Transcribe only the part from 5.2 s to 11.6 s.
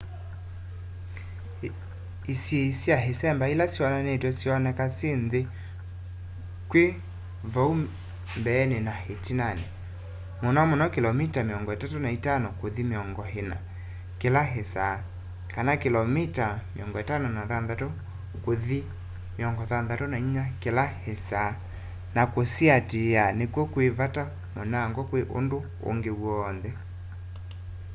nthĩ kwĩ vau mbeenĩ na ĩtinanĩ- mũno mũno kĩlomita